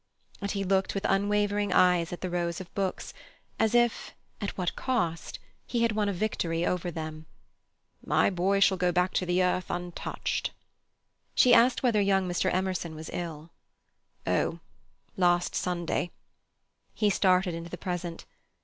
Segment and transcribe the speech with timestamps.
[0.41, 3.13] And he looked with unwavering eyes at the rows of books,
[3.59, 7.27] as if—at what cost!—he had won a victory over them.
[8.03, 10.49] "My boy shall go back to the earth untouched."
[11.35, 12.51] She asked whether young Mr.
[12.51, 13.51] Emerson was ill.
[14.25, 16.09] "Oh—last Sunday."
[16.95, 18.25] He started into the present.